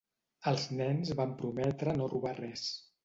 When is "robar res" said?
2.15-2.65